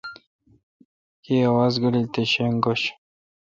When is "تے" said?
2.13-2.21